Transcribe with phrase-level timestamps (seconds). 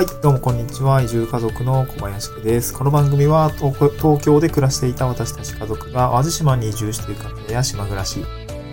[0.00, 1.02] はい、どうもこんにちは。
[1.02, 2.72] 移住家族の小林家です。
[2.72, 8.24] この番組は東京で暮らしていた私たち家族が淡路島に移住していく家庭や島暮らし、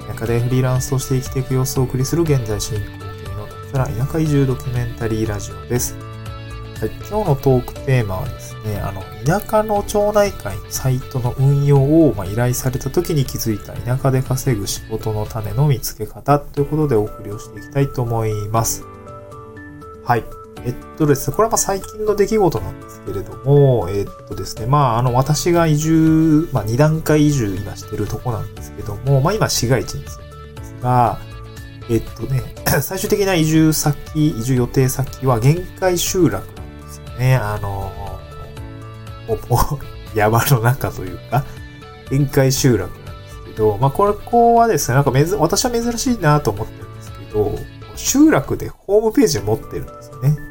[0.07, 5.97] 田舎でフリーランスとして生きていく様子をお送りする現在進行形の脱サラ田舎移住ドキュメンタリーラジオです。
[6.79, 18.85] はい、今日のトークテーマはですね、あの、田舎の町内会のサイトの運用を、ま、依頼された時に気づいた田舎で稼ぐ仕事の種の見つけ方ということでお送りをしていきたいと思います。
[20.05, 20.23] はい。
[20.67, 31.19] えっとですね、これはま最近の出来事なんですけれども、えっとですね、まああの私が移住、まあ2段階移住今してるとこなんですけども、まあ今市街地に住んでるんですが、
[31.89, 32.41] えっとね、
[32.81, 37.35] 最終的な移住先、移住予定先は限界集落なんですよね。
[37.35, 37.93] あの、
[39.29, 39.39] もう、
[40.17, 41.45] 山の中というか、
[42.09, 47.55] 限界集落なんですけど、まあこ、ここはですね、なんかめず、私は珍しいなと思ってるんですけど、
[47.95, 50.46] 集落でホームページ持ってるんですよね。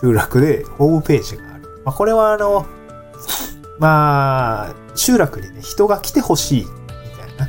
[0.00, 1.64] 集落でホームページがある。
[1.84, 2.66] まあ、これはあの、
[3.78, 6.66] まあ、集落にね、人が来てほしい、み
[7.16, 7.48] たい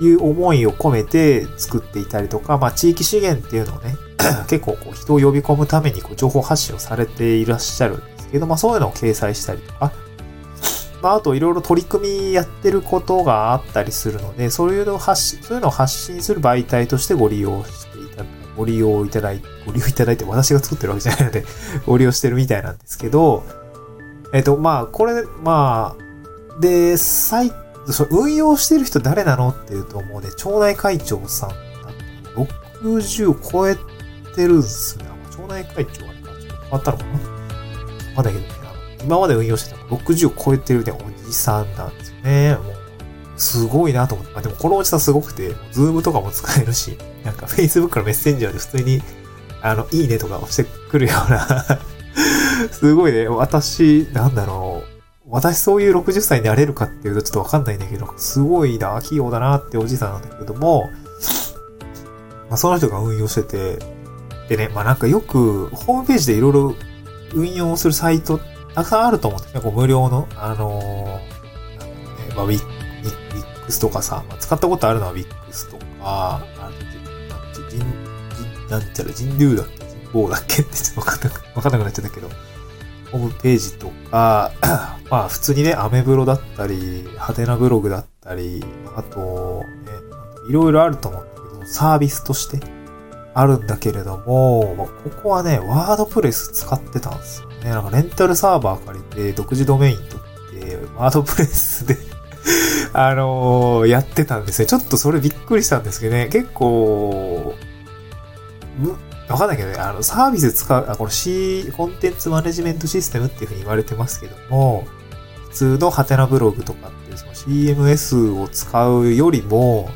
[0.00, 3.96] いう思いを込めて作っていたりとか、まあ、地域資源っていうのをね、
[4.48, 9.92] 結構こう人を呼び込むためにこう情報発信をされていらっしゃるんですけど、まあ、そういうのを掲載したりとか、
[11.02, 21.44] まあ、あといろいろ取り組みやってることがあったりするので、そういうのを発信、そういうのを発信する媒体としてご利用していただご利用いただいて、ご利用いただいて、私が作ってるわけじゃないので、
[21.86, 23.44] ご利用してるみたいなんですけど、
[24.34, 27.52] えっと、まあ、これ、まあ、で、最、
[27.86, 31.58] そ運用してる人誰なのっていうと、もうね、町内会長さんだっ
[32.34, 32.46] たの
[32.82, 33.76] 60超え
[34.34, 35.04] てるんですね。
[35.30, 37.10] 町内会長はなんかちょっと変わったのかな
[38.16, 38.58] わかんないけどね、
[39.04, 42.54] 今まで運用してたの60超えてるね、おじさんなんですよね。
[42.56, 42.77] もう、
[43.38, 44.32] すごいなと思って。
[44.34, 49.02] まあ、でもこのおじさんすごくて、ズームとかも使えるし、なんか Facebook のメッセンジャーで普通に、
[49.62, 51.78] あの、いいねとか押してくるような
[52.70, 54.98] すごいね、私、なんだろう。
[55.30, 60.88] 私そういう60歳になれるかっていうとちょっとわかんないんだけど、すごいな、器用だなっておじさんなんだけども、
[62.48, 63.78] まあ、その人が運用してて、
[64.48, 66.74] でね、まあなんかよくホームページでいろいろ
[67.34, 68.40] 運用するサイト
[68.74, 69.60] たくさんあると思うんですね。
[69.60, 72.52] こう無料の、あのー、なんだろうね、まあ、ウ
[73.78, 82.30] とかさ、まあ、使ったことあるのはウィックスとか、あの、ジン、ジン、なんちゃら、ジンドゥだっけジンボーだっけってちょっとわかんなく、 わかんなくなっちゃったけど、
[83.12, 84.52] ホームページとか、
[85.10, 88.64] まあ普通にね、アメブロだったり、ハテナブログだったり、
[88.96, 89.92] あと、ね、
[90.48, 92.60] いろいろあると思うんだけど、サービスとして
[93.34, 97.70] あるんだけれども、まあ、ここはね、ワードプレス使ってたんですよね。
[97.70, 101.96] なんかレンタルサーバー借りて、独自ドメイン取って、ワードプレスで
[103.00, 104.66] あのー、やってたんですね。
[104.66, 106.28] ちょっとそれびっくりしたんですけどね。
[106.32, 107.54] 結構、
[109.28, 114.84] わかんないけどね、あの、サービス使う、あ、この C、コンテンツマネジメントシステムっていうふうに言われてますけども、
[115.50, 119.90] 普通のハテナブログとかっていうその CMS を使うよりも、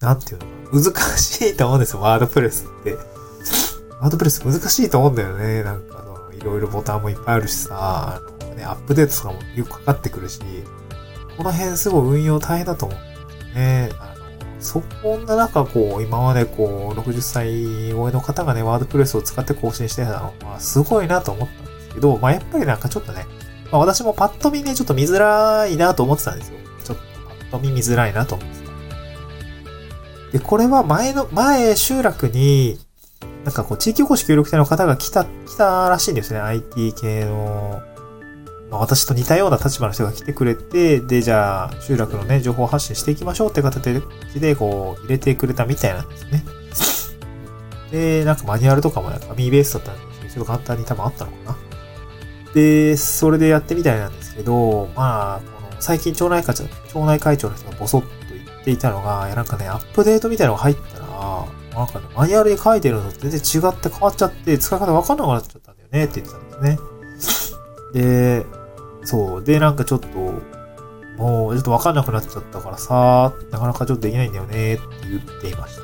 [0.00, 2.92] なんていうのかな、難しいと思うんですよ、ワードプレスって。
[4.02, 5.62] ワードプレス難しいと思うんだよね。
[5.62, 6.04] なんか、
[6.38, 10.40] いろいろボタンもいっぱいあるしさ、あのね、アップデートとかもよくかかってくるし、
[11.36, 13.90] この辺すごい運用大変だと思うんですよね。
[13.98, 23.26] あの、そこんな中、こう、今までこう、60歳超えの方がね、ワードプレスを使って更新してたのは、すごいなと思ったんですけど、まあ、やっぱりなんかちょっとね、
[23.70, 26.58] まあ、私もパッと見ね、ちょっと見づらいなと思ってたんですよ。
[26.84, 28.66] ちょっとパッと見見づらいなと思ってた。
[30.32, 32.78] で、これは前の、前、集落に、
[33.44, 36.40] なんかこう、地域おこし協力隊の方が来た、来たらしいんですね。
[36.40, 37.82] IT 系の、
[38.70, 44.02] まあ、私と似たような立場の人が来てくれて、で、じゃあ、集落のね、情報発信していきましょうって形
[44.40, 46.44] で、こう、入れてくれたみたいなんですね。
[47.92, 51.56] で、なんかマニュアルとかもね、紙ベースだったんですけど、ちょっと簡単に多分あったのかな。
[52.54, 61.06] で、それでやってみたいなんですけど、まあ、この、最近町内会長、町内会長の人がボソッと言っていたのが、いや、なんかね、アップデートみたいなのが入ったら、
[61.76, 66.78] なんかね、マニュアルに書いてるのと全然違って変わっちゃって、使い方わかんなくなっちゃったんだよねって言ってたんで
[67.28, 67.52] す
[67.92, 68.02] ね。
[68.02, 68.46] で、
[69.06, 69.44] そう。
[69.44, 70.08] で、なんかちょっと、
[71.16, 75.82] もうちょっとわかんなくなっちゃったからさ、なかなかちょっとできないんだよねって言っていました。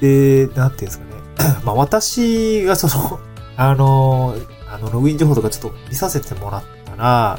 [0.00, 1.10] で、なんていうんですかね。
[1.64, 3.20] まあ私がその、
[3.56, 4.36] あの、
[4.72, 7.38] あの、ログイン情報とかちょっと見させてもらったら、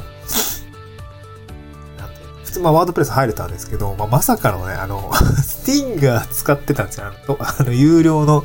[1.98, 2.14] なんて、
[2.44, 5.10] 普通まあワードプレス入れたんですけど、まあまさかのね、あの、
[5.42, 7.06] スティンガー使ってたんですよ。
[7.06, 8.44] あの、あの有料の、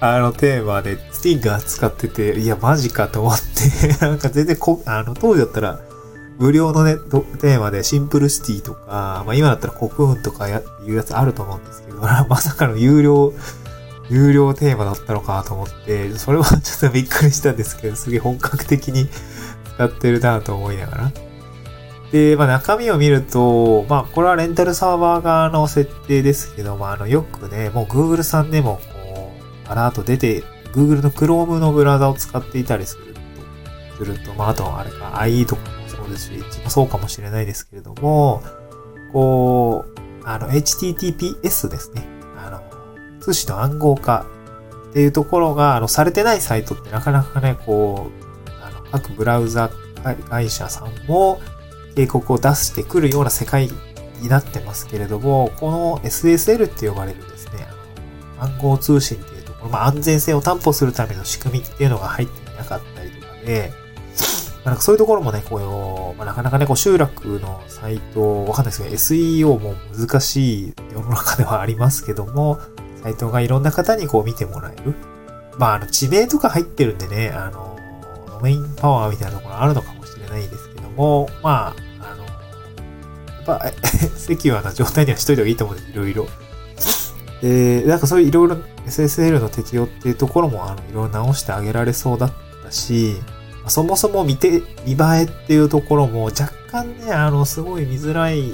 [0.00, 5.80] あの、テーマで、スティンガー使ってて、いや、マジかと思って、 なんか全然こ、あの、当時だったら、
[6.38, 6.94] 無料のね、
[7.40, 11.98] テーマでシンプルシティとか、まあ今だったらコクーンとかやいうやつあると思うんですけど、
[12.30, 13.32] まさかの有料
[14.08, 19.08] 有料テーマだったのかと思って、それはちょっとびっくりしたんですけど、すげえ本格的に
[19.74, 21.12] 使ってるなと思いながら。
[22.12, 28.97] で、まあ中身を見ると、まあこれはレンタルサーバー側の設定ですけど、まああのよくね、もう Google さんでもこ
[29.68, 30.42] う、アラート出て、
[30.72, 38.42] Google の Chrome のブラウザを使っていたりすると、すると、まああとあれか IE とかもそうですし、一もそうかもしれないですけれども、
[39.12, 42.06] こう、あの HTTPS ですね。
[42.36, 42.62] あの、
[43.20, 44.26] 通信の暗号化
[44.90, 48.10] っていうところが、あの、されてないサイトってなかなかね、こ
[48.46, 49.70] う、あの、各ブラウザ
[50.28, 51.40] 会社さんも、
[51.98, 53.68] 警告を出してくるような世界
[54.20, 57.66] になってますけれども、この SSL って呼ばれるですね、
[58.38, 59.37] 暗号通信っていう、
[59.68, 63.72] まあ、安全性を担保するための仕組みっていうのが入っていなかったりとかで、
[64.56, 69.16] まあ、なんかそういうところもね、こう、まあ、なかなかね、こう集落のサイト、わかんないですけ
[69.46, 72.58] ど、SEO も難しい世の中ではありますけども、
[73.02, 74.94] サイトがいろんな方にこう見てもらえる。
[75.56, 77.76] まあ、あの、地名とか入ってるんでね、あの、
[78.26, 83.72] ドメインパワーみたいなところあるのかもしれないですけども、まあ、あの、やっぱ、
[84.16, 86.26] セキュアな状態にはしといた方がいいと思うんです、いろいろ。
[87.42, 88.56] で、なんかそういういろいろ
[88.86, 92.32] SSL の適用っていうところも、あの、いろいろ直してあげられそうだっ
[92.64, 93.16] たし、
[93.68, 98.52] そもそも見て、見栄えっていうところも若干ね、あの、すごい見づらい、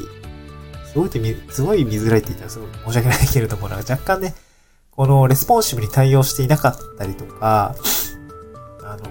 [0.92, 4.34] すごいって見、すごい見づらいって言ったらすごい申し訳ないけれども、なんか若干ね、
[4.90, 7.74] このレスポンシブに対応していなかったりとか、
[8.82, 9.04] あの、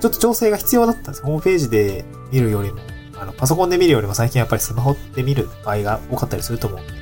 [0.00, 1.22] ちょっと調整が必要だったんです。
[1.22, 2.80] ホームページで見るよりも、
[3.20, 6.92] あの、パソコンで見るよりも最近やっぱりスマホで見る場合が多かったりすると思うんで、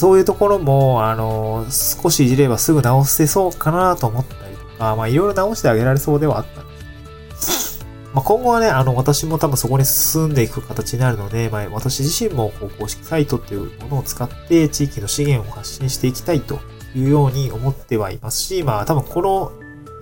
[0.00, 7.84] そういうところも、あの、少しいじればすぐ直せそうかなと思ったりとか、まあいろいろ直してあげられそうではあったんです。
[8.14, 16.60] まあ今後はね、あの、私も多分そこに進んでいく形になるので、まあ私自身もこう公式サイトっていうものを使って地域の資源を発信していきたいと
[16.94, 19.52] いうように思ってはいますし、まあ多分この、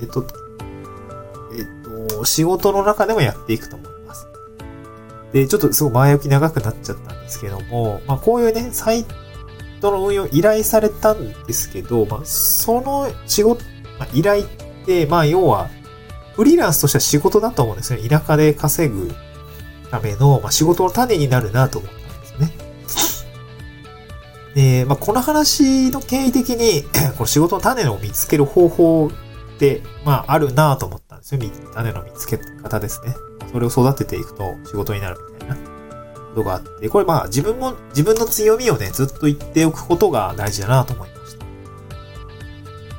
[0.01, 0.25] えっと、
[1.57, 3.89] えっと、仕事の中でもやっていくと思う。
[5.33, 9.05] で、ちょっとすごい前置き長くなっちゃったんですけども、まあこういうね、サイ
[9.81, 13.63] トの運用依頼されたんですけど、まあその仕事、
[13.99, 14.47] まあ、依頼っ
[14.85, 15.71] て、まあ要は、
[16.35, 18.09] フリーランスとしては仕事だと思うんですね。
[18.09, 19.11] 田舎で稼ぐ
[19.91, 22.53] ための、まあ、仕事の種になるなと思ったんですね。
[24.55, 26.85] で、まあ、この話の経緯的に
[27.17, 31.41] この仕事の種を見つける方法って、まあ、あるなと思ったんですよ。
[31.75, 33.17] 種の見つけ方ですね。
[33.51, 35.38] それを育てていくと仕事になるみたいな
[36.29, 41.47] ことがあって、これまあ自分も、自分の強みをね、ずっと言っておくことが大事だなと思いました。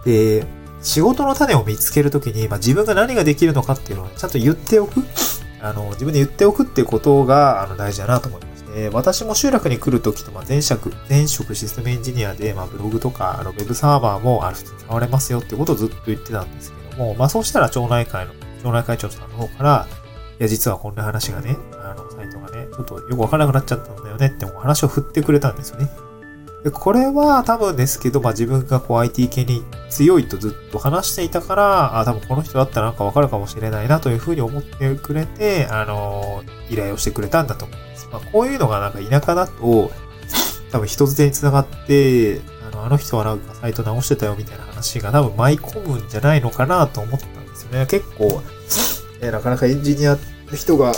[0.05, 0.45] で、
[0.81, 5.03] 仕事の種を見つけるときに、まあ、自分が何ができるのかっていうのをちゃんと言っておく。
[5.61, 18.33] あの、自分で言っておくっていうことが、あの、大事だなと思いまして、私も集落に来るときと、まあ、前職、前職システムエンジニアで、まあ、ブログとか、あの、ウェブサーバーも、あの、普通に触れますよってことをずっと言ってたんですけども、まあ、そうしたら町内会の、
[18.63, 19.87] 町内会長さんの方から、
[20.39, 22.18] いや、実はこんな話がね、あの、サイトがね、
[22.85, 25.89] ちょっとよくわからなくなっちゃったんだよねってお話を振ってくれたんですよね。
[26.63, 38.09] で、これは多分ですけど、まあ自分がこう IT 系に強いとずっと話していたから、あ、多分この人だったらなんかわかるかもしれないなというふうに思ってくれて、あの、依頼をしてくれたんだと思うんです。
[38.11, 39.91] まあこういうのがなんか田舎だと、
[40.71, 47.85] 多分人づてに繋がって、あの、あの人はなんかサイト直してたよみたいな話が多分舞い込むんじゃないのかなと思ったんですよね。
[47.87, 48.41] 結構、
[49.21, 50.19] えなかなかエンジニアの
[50.55, 50.93] 人が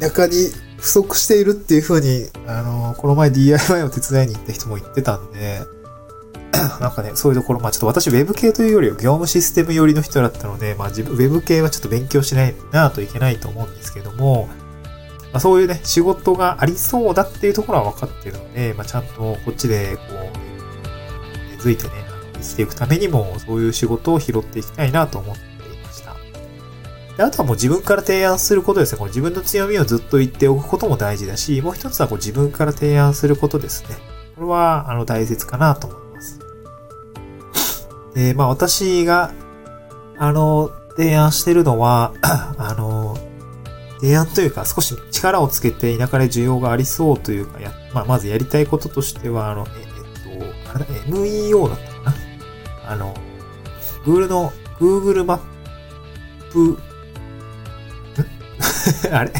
[0.00, 0.50] 田舎に
[0.80, 5.60] 不足しているっていう風に、あの、この前 DIY を手伝いに行った人も言ってたんで、
[6.80, 14.48] なんかね、そういうところ、まあちょっと私 Web 系というよりは業務システム寄りの人だったので、まあ自分 Web 系はちょっと勉強しないなといけないと思うんですけども、
[15.32, 21.90] まあそういうね、仕事がありそうだっていうところは分かってるので、まあちゃんとこっちでこう、根付いてね、
[22.34, 25.49] 生きていくためにもそういう仕事を拾っていきたいなと思って
[27.16, 28.98] であとはもう自分から提案することですね。
[28.98, 33.96] この自分の強みをずっと言っておくことも大事だし、もう一つはこう自分から提案することですね。
[34.36, 36.40] これは、あの、大切かなと思います。
[38.14, 39.32] で、まあ私が、
[40.18, 43.18] あの、提案してるのは、 あの、
[44.00, 52.14] 提案というか少し力をつけて田舎で需要がありそうというか、や、まあ、まずやりたいこととしては、あの、え、っと、あれ、MEO だったかな
[52.92, 53.14] あの、
[54.04, 55.38] Google の Google マッ
[56.50, 56.78] プ
[59.12, 59.32] あれ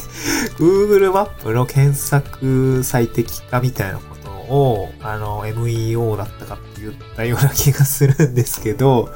[0.58, 9.10] ?Google マップの検索最適化みたいなことを、あの、MEO だったかって言ったような気がするんですけど、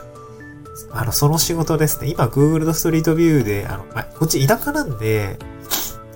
[0.90, 2.09] あの、その仕事ですね。
[2.09, 5.38] 今 Google のストリートビューで、あの、まこっち田舎なんで、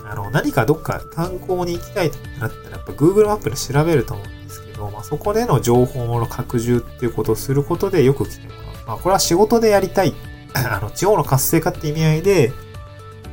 [0.04, 8.62] あの、何かどっか観光に行きたいってなったら、やっぱ Google マップで調べると思うんですけど、まあ、そこでの情報の拡充っていうことをすることでよく来てもらう。
[8.86, 10.14] まあ、これは仕事でやりたい。
[10.54, 12.52] あの、地方の活性化って意味合いで、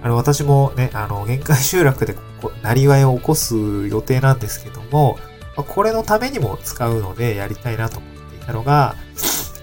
[0.06, 5.18] あの、私もね、あの、限界集落でここ、なりわいを起こす予定なんですけども、
[5.58, 8.94] まあ、これのためにも使うのでやりたいなと思っていたのが、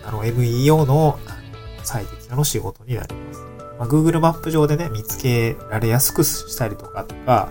[0.05, 1.37] あの、MEO のあの
[1.85, 3.41] 最適化の仕事になります。
[3.79, 7.49] まあ、Google マップ上でね、見つけられやすくしたりとかとか、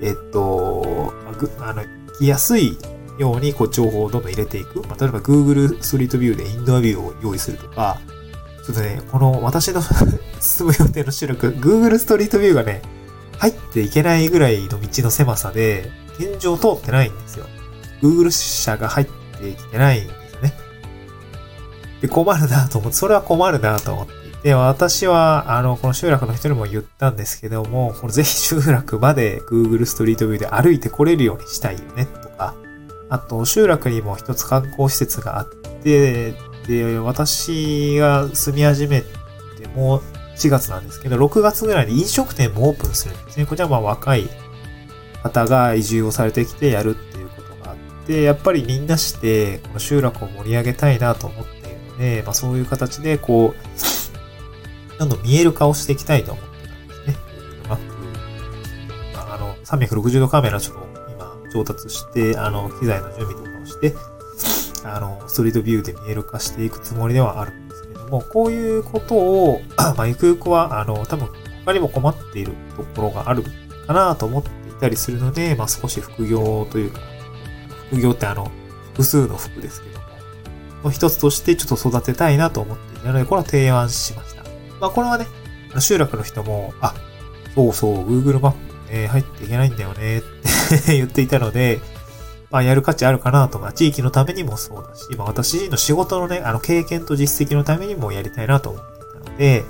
[0.00, 1.12] えっと、
[1.60, 1.84] あ、あの、
[2.18, 2.78] きやすい
[3.18, 4.80] ようにこう情報をどんどん入れていく。
[4.88, 7.98] まあ、例えば Google ストリートビューでインドアビューを用意するとか、
[8.64, 9.82] ちょっとね、この私の
[10.40, 12.82] 住む予定の集落、Google ストリートビューがね、
[13.38, 17.46] 入っていけないぐらいの道の狭さで、現状通ってないんですよ。
[18.02, 20.52] Google 社が入ってきてないんですよね。
[22.00, 32.54] で、困るなと思って、それは困るなと思っていて、私は、あの、この集落の人にも言ったんですけども、このぜひ集落まで Google ストリートビューで歩いて来れるようにしたいよね、とか、
[33.08, 35.48] あと、集落にも一つ観光施設があっ
[35.82, 36.34] て、
[36.66, 39.06] で、私が住み始めて
[39.74, 40.02] も
[40.36, 43.46] 4月なんですけど、6月ぐらいに飲食店もオープンするんですね。
[43.46, 44.28] こちらはまあ若い
[45.22, 47.76] 方が移住をされてきてやるっていうことがあっ
[48.06, 57.16] て、やっぱりみんなして、この集落を盛り上げたいなと思っているので、まあそういう形でこう、どんどん見える化をしていきたいと思ってたんですね。
[57.68, 57.78] ま
[59.14, 63.94] あ、あの、360度カメラちょっと今上達して、あの、機材の準備とかをして、
[64.84, 67.65] あの、ストリートビューで見える化していくつもりではあるん
[68.06, 69.60] も、こういうことを、
[69.96, 71.28] まあ、ゆくゆくは、あの、多分
[71.64, 73.42] 他にも困っているところがある
[73.86, 77.00] かなと思っていたりするので、まあ、少し副業というか、
[77.90, 78.50] 副業ってあの、
[78.92, 80.06] 複数の服ですけども、
[80.84, 84.42] の一つとしてちょっと育てたいなと思っていたので、これは提案しました。
[84.80, 85.26] まあ、これはね、
[85.78, 86.94] 集落の人も、あ、
[87.54, 90.22] そうそう、Google マップね、入っていけないんだよねっ
[90.86, 91.80] て 言っていたので、
[92.50, 99.64] まあ、やる価値あるかなとか、地域のためにもそうだし、まあ、私自身の仕事のね、あの、経験と実績のためにもやりたいなと思っていたので、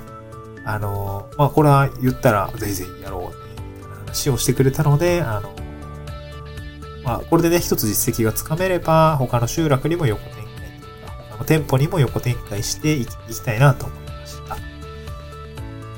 [0.65, 3.27] あの、まあ、これは言ったら、ぜひぜひやろうね、
[3.77, 5.55] みたいな話をしてくれたので、あの、
[7.03, 14.57] まあ、これでね、一つ実績がつかめれば、他の集落にも横展開というか、他の店舗にも横展開していきいきたいなと思いました。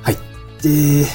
[0.03, 0.17] はい。
[0.62, 1.05] で、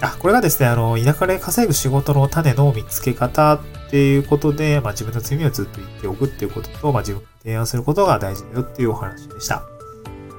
[0.00, 3.60] あ、これがですね、あの、田舎で稼ぐ仕事の種の見つけ方
[3.94, 9.62] っていうことで、まあ自分の強みをずっと言っておくっていうことと、まあ自分が提案することが大事だよっていうお話でした。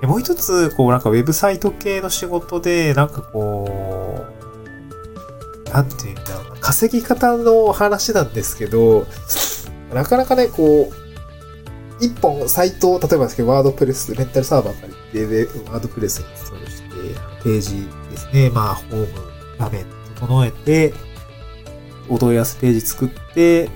[0.01, 4.25] でもう一つ、こうなんかウェブサイト系の仕事で、なんかこ
[5.65, 9.07] う、なんていうんだろうな、稼ぎ方の話なんですけど、
[9.93, 16.89] なかなかね、こう、一本サイトを、例えばですけど、ワードプレス、レンタルサーバー借りて、ワードプレスにインストールして、
[17.41, 19.07] ページですね、まあ、ホーム、
[19.57, 19.85] 画面
[20.17, 20.93] 整えて、
[22.09, 23.69] お問い合わせページ作って、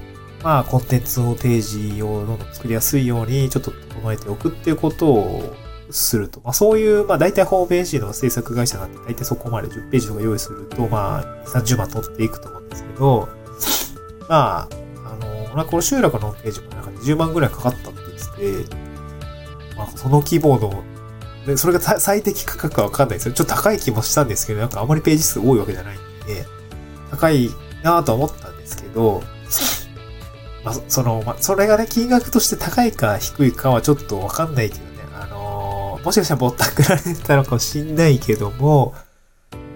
[0.43, 5.55] まあ、コンテンツのページをどんどん作りやすいように、ちょっと整えておくっていうことを
[5.91, 6.39] すると。
[6.43, 13.29] まあ、そういう、まあ、大体ホームページの制作会社なんて、大体そこまで10ページとか用意すると、まあ、30万取っていくと思うんですけど、
[14.29, 14.69] まあ、
[15.05, 17.99] あの、まあ、この集落のページもなんか20万ぐらいかかったって
[18.39, 18.75] 言って、
[19.75, 20.83] まあ、その規模の、
[21.45, 23.33] で、それが最適価格かわかんないですよ。
[23.33, 26.45] ちょっと高い気もしたんですけど、なんかあまりページ数多いわけじゃないんで、
[27.11, 27.49] 高い
[27.83, 29.23] なと思ったんですけど、
[30.63, 38.93] まあ、その、まあ、それがね、金額として高いか低いかはちょっとわかんないけどね、あのー、もしかしたらぼったくられたのかもしんないけども、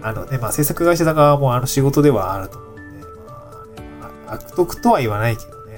[0.02, 2.82] あのね、まあ、制作会社側もあの仕事ではあると思うんで、
[3.26, 3.88] まあ、ね、
[4.26, 5.76] まあ、悪徳とは言わないけどね、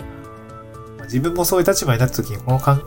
[0.98, 2.84] まあ、自分もそういう立場になった時にこのかん、ね、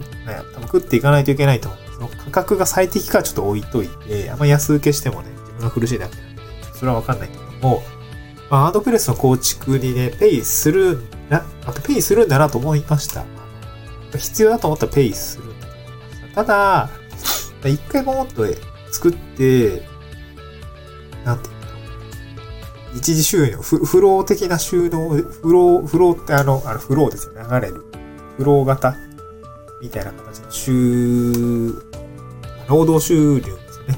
[0.53, 6.41] 多分食っていかないといけないと思うんで、その価格が最適かちょっと置いといて、あんま安請けしてもね、自分が苦しいだけなんで、
[6.74, 7.81] それはわかんないけども、
[8.50, 13.24] まあ、ワードプレスの構築にね、ペイするな、あとペイするんだなと思いました。
[14.18, 16.36] 必要だと思ったらペイするんだと思いました。
[16.36, 16.89] ただ、
[17.70, 18.46] 一回もっと
[18.91, 19.84] 作って、
[21.24, 21.60] なんていうの
[22.96, 27.86] 一時収納、フフロー的な収納、フロー、フローってあの、あのフローですよ、流れる。
[28.38, 28.96] フロー型
[29.82, 31.74] みたいな形の収、
[32.68, 33.98] 労働収入ですね。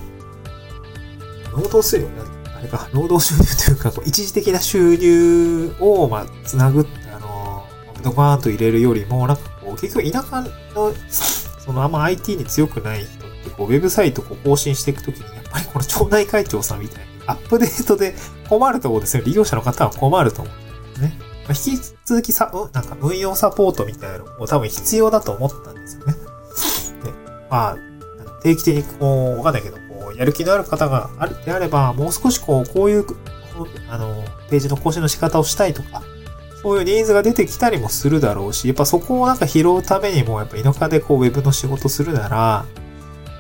[1.54, 2.31] 労働収入
[2.62, 7.66] あれか、労働収入というか、こう一時的な収入を、まあ、つなぐ、あの、
[8.04, 10.42] ドバーンと入れるよりも、なんかこう、結局田舎
[10.76, 18.14] の、そのあんま IT に強くない人って、こう、ウェブサイトを更新していくときに、やっぱりこの町内会長さんみたいに、アップデートで
[18.48, 21.18] 困るところですね、利用者の方は困ると思うんですね。
[21.20, 26.14] まあ、引き続きさ、なんか運用サポートみたいなのも多分必要だと思ったんですよね。
[26.14, 27.12] で、
[27.50, 27.78] まあ、
[28.44, 29.78] 定期的にこう、わかんないけど、
[30.16, 33.06] やる気のある方があるであれば、もう少しこう、こういう、
[33.90, 36.04] あの、ページの更新の仕方をしたいとか、
[36.62, 42.66] そういうニーズが出てきたりもするだろうし、やっぱそこをなんか拾うためにも、やっぱ田舎でこうウェブの仕事するなら、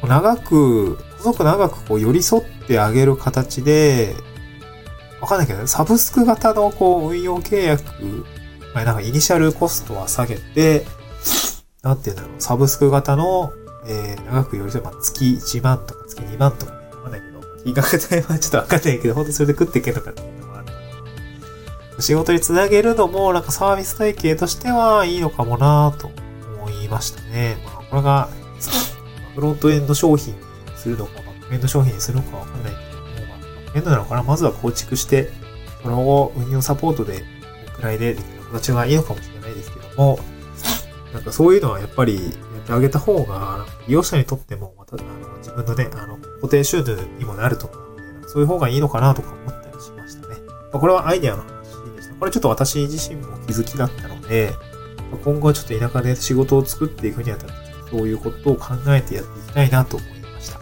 [0.04, 4.16] 長く、細く長くこう寄り添ってあげる形で、
[5.22, 7.84] わかんないけど、サブスク型のこう運用契約、
[8.74, 10.86] まあ、なんかイニシャルコストは下げて、
[11.84, 13.54] なんていうんだろう、サブスク型の、
[13.88, 20.68] えー、長く寄り添う、まあ、月1万とか月2万とか、わかんないけど、金額帯はちょっとわかんないけど、本当それで食っていけるのかっていうのもある
[22.01, 26.12] 仕事につなげるのも、なんかサービス体系としてはいいのかもなと
[26.58, 27.58] 思いましたね。
[27.66, 28.30] まあ、これが、
[29.36, 30.40] フロントエンド商品に
[30.75, 35.32] するのか、バックエンド商品にするのかわかんないけども、まあ、バックエンドなのかなまずは構築して、
[35.84, 37.24] その後、運用サポートで、
[37.75, 40.20] くらいでできる形がいいのかもしれないですけども、
[41.13, 50.36] なんかそういうのはやっぱりってあげた方が、利用者にとっても、また、あの、自分のね、あの、固定収入にもなると思うので、そういう方がいいのかなとか思ったりしましたね。
[50.48, 51.50] まあ、これはアイデアの話
[51.96, 52.15] でした。
[52.15, 54.53] これちょっと私自身も気づきだったので、
[55.12, 57.56] まあ今後はちょっと田舎で仕事を作っていくにあたって、
[57.91, 60.60] そういうことを考えてやっていきたいなと思いました。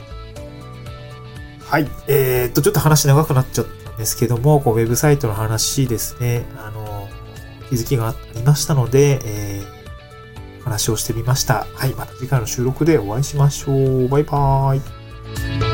[1.66, 1.88] はい。
[2.08, 6.46] えー、っと、ちょっと話長くなっちゃったんですけども、こうウェブサイトの話ですね。
[6.58, 7.08] あの、
[7.70, 9.79] 気づきがありましたので、えー、
[10.70, 11.66] 話をしてみました。
[11.74, 11.94] はい。
[11.96, 14.08] また次回の収録でお会いしましょう。
[14.08, 15.69] バイバーイ。